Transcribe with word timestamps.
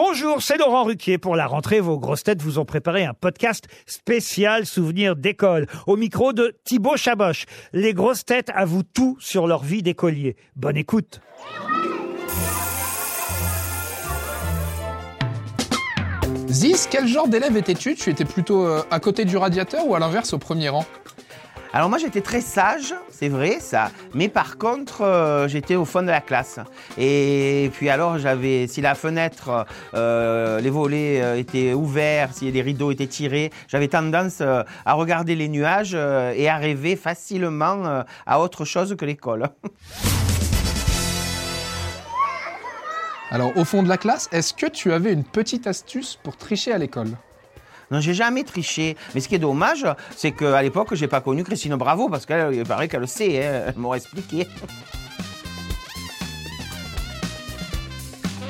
Bonjour, 0.00 0.40
c'est 0.40 0.58
Laurent 0.58 0.84
Ruquier. 0.84 1.18
Pour 1.18 1.34
la 1.34 1.48
rentrée, 1.48 1.80
vos 1.80 1.98
grosses 1.98 2.22
têtes 2.22 2.40
vous 2.40 2.60
ont 2.60 2.64
préparé 2.64 3.04
un 3.04 3.14
podcast 3.14 3.66
spécial 3.84 4.64
souvenir 4.64 5.16
d'école. 5.16 5.66
Au 5.88 5.96
micro 5.96 6.32
de 6.32 6.54
Thibaut 6.62 6.96
Chaboch. 6.96 7.46
Les 7.72 7.94
grosses 7.94 8.24
têtes 8.24 8.48
avouent 8.54 8.84
tout 8.84 9.16
sur 9.18 9.48
leur 9.48 9.64
vie 9.64 9.82
d'écolier. 9.82 10.36
Bonne 10.54 10.76
écoute. 10.76 11.20
Ziz, 16.48 16.86
quel 16.88 17.08
genre 17.08 17.26
d'élève 17.26 17.56
étais-tu? 17.56 17.96
Tu 17.96 18.10
étais 18.10 18.24
plutôt 18.24 18.66
euh, 18.66 18.82
à 18.92 19.00
côté 19.00 19.24
du 19.24 19.36
radiateur 19.36 19.84
ou 19.84 19.96
à 19.96 19.98
l'inverse 19.98 20.32
au 20.32 20.38
premier 20.38 20.68
rang? 20.68 20.84
Alors 21.78 21.90
moi 21.90 21.98
j'étais 21.98 22.22
très 22.22 22.40
sage, 22.40 22.92
c'est 23.08 23.28
vrai 23.28 23.60
ça, 23.60 23.92
mais 24.12 24.28
par 24.28 24.58
contre 24.58 25.02
euh, 25.02 25.46
j'étais 25.46 25.76
au 25.76 25.84
fond 25.84 26.02
de 26.02 26.08
la 26.08 26.20
classe. 26.20 26.58
Et 26.98 27.70
puis 27.72 27.88
alors 27.88 28.18
j'avais, 28.18 28.66
si 28.66 28.80
la 28.80 28.96
fenêtre, 28.96 29.64
euh, 29.94 30.60
les 30.60 30.70
volets 30.70 31.22
euh, 31.22 31.38
étaient 31.38 31.74
ouverts, 31.74 32.34
si 32.34 32.50
les 32.50 32.62
rideaux 32.62 32.90
étaient 32.90 33.06
tirés, 33.06 33.52
j'avais 33.68 33.86
tendance 33.86 34.40
à 34.40 34.92
regarder 34.94 35.36
les 35.36 35.48
nuages 35.48 35.94
et 35.94 36.48
à 36.48 36.56
rêver 36.56 36.96
facilement 36.96 38.02
à 38.26 38.40
autre 38.40 38.64
chose 38.64 38.96
que 38.98 39.04
l'école. 39.04 39.48
Alors 43.30 43.56
au 43.56 43.64
fond 43.64 43.84
de 43.84 43.88
la 43.88 43.98
classe, 43.98 44.28
est-ce 44.32 44.52
que 44.52 44.66
tu 44.66 44.92
avais 44.92 45.12
une 45.12 45.22
petite 45.22 45.68
astuce 45.68 46.18
pour 46.24 46.36
tricher 46.36 46.72
à 46.72 46.78
l'école? 46.78 47.16
Non, 47.90 48.00
j'ai 48.00 48.14
jamais 48.14 48.44
triché. 48.44 48.96
Mais 49.14 49.20
ce 49.20 49.28
qui 49.28 49.34
est 49.34 49.38
dommage, 49.38 49.86
c'est 50.16 50.32
qu'à 50.32 50.62
l'époque, 50.62 50.94
j'ai 50.94 51.08
pas 51.08 51.20
connu 51.20 51.44
Christine 51.44 51.76
Bravo 51.76 52.08
parce 52.08 52.26
qu'elle, 52.26 52.54
il 52.54 52.64
paraît 52.64 52.88
qu'elle 52.88 53.00
le 53.00 53.06
sait, 53.06 53.44
hein, 53.44 53.64
elle 53.68 53.74
m'aurait 53.76 53.98
expliqué. 53.98 54.46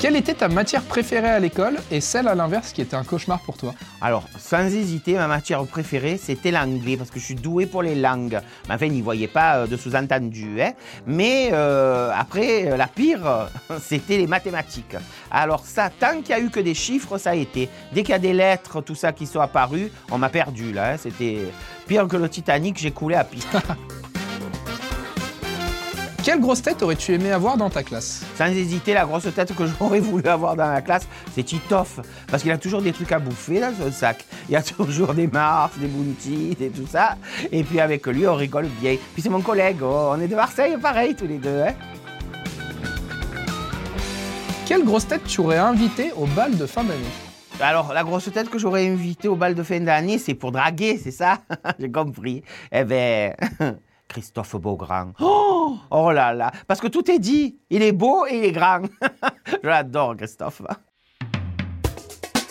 Quelle 0.00 0.14
était 0.14 0.34
ta 0.34 0.46
matière 0.48 0.82
préférée 0.82 1.28
à 1.28 1.40
l'école 1.40 1.76
et 1.90 2.00
celle 2.00 2.28
à 2.28 2.36
l'inverse 2.36 2.72
qui 2.72 2.82
était 2.82 2.94
un 2.94 3.02
cauchemar 3.02 3.40
pour 3.40 3.56
toi 3.56 3.74
Alors, 4.00 4.22
sans 4.38 4.64
hésiter, 4.64 5.14
ma 5.14 5.26
matière 5.26 5.64
préférée, 5.66 6.18
c'était 6.22 6.52
l'anglais, 6.52 6.96
parce 6.96 7.10
que 7.10 7.18
je 7.18 7.24
suis 7.24 7.34
doué 7.34 7.66
pour 7.66 7.82
les 7.82 7.96
langues. 7.96 8.38
Mais 8.68 8.74
enfin, 8.76 8.86
n'y 8.86 9.02
voyait 9.02 9.26
pas 9.26 9.56
euh, 9.56 9.66
de 9.66 9.76
sous-entendu. 9.76 10.62
Hein. 10.62 10.70
Mais 11.04 11.50
euh, 11.52 12.12
après, 12.16 12.70
euh, 12.70 12.76
la 12.76 12.86
pire, 12.86 13.48
c'était 13.82 14.18
les 14.18 14.28
mathématiques. 14.28 14.94
Alors 15.32 15.64
ça, 15.66 15.90
tant 15.90 16.20
qu'il 16.20 16.30
y 16.30 16.32
a 16.32 16.40
eu 16.40 16.50
que 16.50 16.60
des 16.60 16.74
chiffres, 16.74 17.18
ça 17.18 17.30
a 17.30 17.34
été. 17.34 17.68
Dès 17.92 18.02
qu'il 18.02 18.10
y 18.10 18.14
a 18.14 18.20
des 18.20 18.32
lettres, 18.32 18.80
tout 18.82 18.94
ça 18.94 19.12
qui 19.12 19.26
sont 19.26 19.40
apparus, 19.40 19.90
on 20.12 20.18
m'a 20.18 20.28
perdu 20.28 20.72
là. 20.72 20.92
hein. 20.92 20.96
C'était 20.96 21.38
pire 21.88 22.06
que 22.06 22.16
le 22.16 22.28
Titanic, 22.28 22.78
j'ai 22.78 22.92
coulé 22.92 23.16
à 23.16 23.24
pic. 23.24 23.44
Quelle 26.28 26.40
grosse 26.40 26.60
tête 26.60 26.82
aurais-tu 26.82 27.14
aimé 27.14 27.32
avoir 27.32 27.56
dans 27.56 27.70
ta 27.70 27.82
classe 27.82 28.22
Sans 28.36 28.48
hésiter, 28.48 28.92
la 28.92 29.06
grosse 29.06 29.34
tête 29.34 29.54
que 29.54 29.64
j'aurais 29.80 30.00
voulu 30.00 30.28
avoir 30.28 30.56
dans 30.56 30.70
la 30.70 30.82
classe, 30.82 31.08
c'est 31.34 31.42
Titoff. 31.42 32.00
Parce 32.26 32.42
qu'il 32.42 32.52
a 32.52 32.58
toujours 32.58 32.82
des 32.82 32.92
trucs 32.92 33.10
à 33.12 33.18
bouffer 33.18 33.60
dans 33.60 33.72
son 33.74 33.90
sac. 33.90 34.26
Il 34.46 34.52
y 34.52 34.56
a 34.56 34.60
toujours 34.76 35.14
des 35.14 35.26
Mars, 35.26 35.78
des 35.78 35.86
Bounty, 35.86 36.54
et 36.60 36.68
tout 36.68 36.86
ça. 36.86 37.16
Et 37.50 37.64
puis 37.64 37.80
avec 37.80 38.06
lui, 38.06 38.26
on 38.26 38.34
rigole 38.34 38.66
bien. 38.78 38.96
Puis 39.14 39.22
c'est 39.22 39.30
mon 39.30 39.40
collègue, 39.40 39.78
oh, 39.80 40.10
on 40.12 40.20
est 40.20 40.28
de 40.28 40.36
Marseille, 40.36 40.76
pareil, 40.76 41.14
tous 41.14 41.26
les 41.26 41.38
deux. 41.38 41.62
Hein 41.62 41.72
Quelle 44.66 44.84
grosse 44.84 45.06
tête 45.06 45.24
tu 45.24 45.40
aurais 45.40 45.56
invité 45.56 46.12
au 46.14 46.26
bal 46.26 46.58
de 46.58 46.66
fin 46.66 46.84
d'année 46.84 47.00
Alors, 47.58 47.94
la 47.94 48.04
grosse 48.04 48.30
tête 48.30 48.50
que 48.50 48.58
j'aurais 48.58 48.86
invitée 48.86 49.28
au 49.28 49.36
bal 49.36 49.54
de 49.54 49.62
fin 49.62 49.80
d'année, 49.80 50.18
c'est 50.18 50.34
pour 50.34 50.52
draguer, 50.52 51.00
c'est 51.02 51.10
ça? 51.10 51.38
J'ai 51.78 51.90
compris. 51.90 52.42
Eh 52.70 52.84
ben, 52.84 53.32
Christophe 54.08 54.56
Beaugrand. 54.56 55.12
Oh, 55.60 55.76
oh 55.90 56.12
là 56.12 56.32
là, 56.32 56.50
parce 56.66 56.80
que 56.80 56.86
tout 56.86 57.10
est 57.10 57.18
dit. 57.18 57.58
Il 57.68 57.82
est 57.82 57.92
beau 57.92 58.24
et 58.26 58.38
il 58.38 58.44
est 58.44 58.52
grand. 58.52 58.80
Je 59.62 59.68
l'adore, 59.68 60.16
Christophe. 60.16 60.62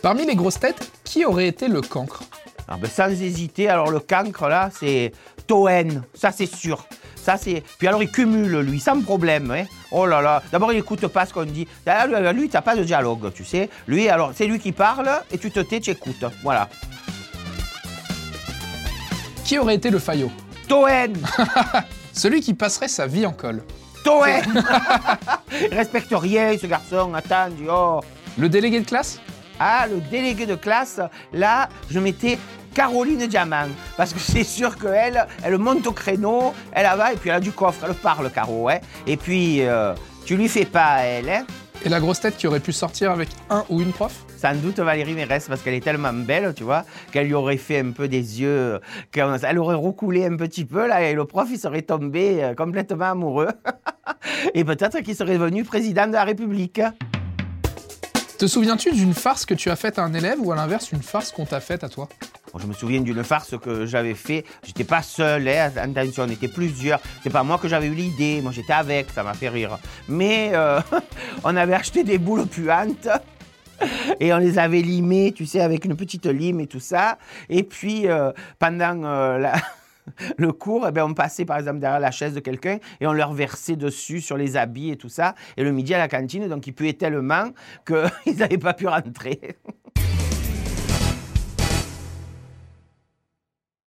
Parmi 0.00 0.24
les 0.24 0.34
grosses 0.34 0.58
têtes, 0.58 0.90
qui 1.04 1.26
aurait 1.26 1.48
été 1.48 1.68
le 1.68 1.82
cancre? 1.82 2.22
Alors, 2.66 2.80
ben, 2.80 2.88
sans 2.88 3.08
hésiter, 3.08 3.68
alors 3.68 3.90
le 3.90 4.00
cancre 4.00 4.48
là, 4.48 4.70
c'est 4.72 5.12
Toen, 5.46 6.02
ça 6.14 6.32
c'est 6.32 6.46
sûr. 6.46 6.86
Ça 7.16 7.36
c'est. 7.36 7.62
Puis 7.78 7.86
alors 7.86 8.02
il 8.02 8.10
cumule 8.10 8.60
lui, 8.60 8.80
sans 8.80 9.00
problème. 9.00 9.50
Hein. 9.50 9.64
Oh 9.90 10.06
là 10.06 10.20
là. 10.20 10.42
D'abord 10.50 10.72
il 10.72 10.78
écoute 10.78 11.06
pas 11.08 11.26
ce 11.26 11.32
qu'on 11.32 11.44
dit. 11.44 11.68
Ah, 11.86 12.06
Lui, 12.06 12.40
lui 12.40 12.48
t'as 12.48 12.62
pas 12.62 12.74
de 12.74 12.82
dialogue, 12.82 13.32
tu 13.32 13.44
sais. 13.44 13.68
Lui, 13.86 14.08
alors 14.08 14.32
c'est 14.34 14.46
lui 14.46 14.58
qui 14.58 14.72
parle 14.72 15.10
et 15.30 15.38
tu 15.38 15.50
te 15.50 15.60
tais, 15.60 15.80
tu 15.80 15.90
écoutes. 15.90 16.24
Voilà. 16.42 16.68
Qui 19.44 19.58
aurait 19.58 19.74
été 19.74 19.90
le 19.90 19.98
faillot? 19.98 20.30
Toen, 20.72 21.18
Celui 22.14 22.40
qui 22.40 22.54
passerait 22.54 22.88
sa 22.88 23.06
vie 23.06 23.26
en 23.26 23.32
colle. 23.32 23.62
Toen. 24.04 24.22
respecte 25.70 26.08
rien 26.12 26.56
ce 26.56 26.66
garçon. 26.66 27.12
Attends, 27.12 27.50
oh. 27.68 28.00
Le 28.38 28.48
délégué 28.48 28.80
de 28.80 28.86
classe? 28.86 29.20
Ah, 29.60 29.86
le 29.86 30.00
délégué 30.00 30.46
de 30.46 30.54
classe, 30.54 30.98
là, 31.34 31.68
je 31.90 31.98
mettais 31.98 32.38
Caroline 32.72 33.26
Diamant. 33.26 33.68
Parce 33.98 34.14
que 34.14 34.18
c'est 34.18 34.44
sûr 34.44 34.78
qu'elle, 34.78 35.26
elle 35.44 35.58
monte 35.58 35.86
au 35.86 35.92
créneau, 35.92 36.54
elle 36.72 36.86
va, 36.96 37.12
et 37.12 37.16
puis 37.16 37.28
elle 37.28 37.36
a 37.36 37.40
du 37.40 37.52
coffre, 37.52 37.84
elle 37.86 37.94
parle, 37.94 38.30
Caro. 38.30 38.70
Hein. 38.70 38.78
Et 39.06 39.18
puis, 39.18 39.60
euh, 39.60 39.92
tu 40.24 40.36
lui 40.38 40.48
fais 40.48 40.64
pas 40.64 41.00
elle. 41.00 41.28
Hein. 41.28 41.44
Et 41.84 41.90
la 41.90 42.00
grosse 42.00 42.20
tête 42.20 42.38
qui 42.38 42.46
aurait 42.46 42.60
pu 42.60 42.72
sortir 42.72 43.10
avec 43.10 43.28
un 43.50 43.62
ou 43.68 43.82
une 43.82 43.92
prof? 43.92 44.24
Sans 44.42 44.56
doute 44.56 44.80
Valérie 44.80 45.14
Mérès, 45.14 45.46
parce 45.46 45.62
qu'elle 45.62 45.74
est 45.74 45.84
tellement 45.84 46.12
belle, 46.12 46.52
tu 46.52 46.64
vois, 46.64 46.84
qu'elle 47.12 47.28
lui 47.28 47.34
aurait 47.34 47.58
fait 47.58 47.78
un 47.78 47.92
peu 47.92 48.08
des 48.08 48.40
yeux, 48.40 48.80
qu'elle 49.12 49.58
aurait 49.60 49.76
recoulé 49.76 50.26
un 50.26 50.34
petit 50.34 50.64
peu, 50.64 50.88
là, 50.88 51.00
et 51.08 51.14
le 51.14 51.26
prof, 51.26 51.46
il 51.48 51.60
serait 51.60 51.82
tombé 51.82 52.42
euh, 52.42 52.52
complètement 52.56 53.12
amoureux. 53.12 53.50
et 54.54 54.64
peut-être 54.64 54.98
qu'il 55.02 55.14
serait 55.14 55.38
devenu 55.38 55.62
président 55.62 56.08
de 56.08 56.14
la 56.14 56.24
République. 56.24 56.80
Te 58.36 58.48
souviens-tu 58.48 58.90
d'une 58.90 59.14
farce 59.14 59.46
que 59.46 59.54
tu 59.54 59.70
as 59.70 59.76
faite 59.76 60.00
à 60.00 60.02
un 60.02 60.12
élève 60.12 60.40
ou 60.40 60.50
à 60.50 60.56
l'inverse 60.56 60.90
une 60.90 61.02
farce 61.02 61.30
qu'on 61.30 61.46
t'a 61.46 61.60
faite 61.60 61.84
à 61.84 61.88
toi? 61.88 62.08
Je 62.58 62.66
me 62.66 62.72
souviens 62.72 63.00
d'une 63.00 63.22
farce 63.22 63.54
que 63.56 63.86
j'avais 63.86 64.14
fait. 64.14 64.44
J'étais 64.64 64.82
pas 64.82 65.02
seul, 65.02 65.46
hein, 65.46 65.70
attention, 65.76 66.24
on 66.24 66.28
était 66.28 66.48
plusieurs. 66.48 67.00
C'est 67.22 67.30
pas 67.30 67.44
moi 67.44 67.58
que 67.58 67.68
j'avais 67.68 67.86
eu 67.86 67.94
l'idée, 67.94 68.40
moi 68.42 68.50
j'étais 68.50 68.72
avec, 68.72 69.10
ça 69.10 69.22
m'a 69.22 69.34
fait 69.34 69.48
rire. 69.48 69.78
Mais 70.08 70.50
euh, 70.52 70.80
on 71.44 71.56
avait 71.56 71.74
acheté 71.74 72.02
des 72.02 72.18
boules 72.18 72.46
puantes 72.46 73.08
et 74.22 74.32
on 74.32 74.38
les 74.38 74.56
avait 74.56 74.82
limées, 74.82 75.32
tu 75.32 75.46
sais, 75.46 75.60
avec 75.60 75.84
une 75.84 75.96
petite 75.96 76.26
lime 76.26 76.60
et 76.60 76.68
tout 76.68 76.78
ça. 76.78 77.18
Et 77.48 77.64
puis 77.64 78.06
euh, 78.06 78.30
pendant 78.60 79.02
euh, 79.02 79.48
le 80.36 80.52
cours, 80.52 80.86
eh 80.88 80.92
ben, 80.92 81.04
on 81.04 81.12
passait 81.12 81.44
par 81.44 81.58
exemple 81.58 81.80
derrière 81.80 81.98
la 81.98 82.12
chaise 82.12 82.32
de 82.32 82.38
quelqu'un 82.38 82.78
et 83.00 83.06
on 83.08 83.12
leur 83.12 83.32
versait 83.32 83.74
dessus 83.74 84.20
sur 84.20 84.36
les 84.36 84.56
habits 84.56 84.92
et 84.92 84.96
tout 84.96 85.08
ça. 85.08 85.34
Et 85.56 85.64
le 85.64 85.72
midi 85.72 85.92
à 85.92 85.98
la 85.98 86.06
cantine, 86.06 86.46
donc 86.46 86.68
il 86.68 86.72
puait 86.72 86.92
tellement 86.92 87.50
qu'ils 87.84 88.36
n'avaient 88.38 88.58
pas 88.58 88.74
pu 88.74 88.86
rentrer. 88.86 89.40